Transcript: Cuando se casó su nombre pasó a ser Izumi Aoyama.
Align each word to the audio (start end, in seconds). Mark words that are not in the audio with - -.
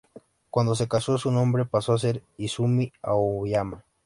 Cuando 0.49 0.73
se 0.73 0.87
casó 0.87 1.19
su 1.19 1.29
nombre 1.29 1.63
pasó 1.65 1.93
a 1.93 1.99
ser 1.99 2.23
Izumi 2.39 2.91
Aoyama. 3.03 3.83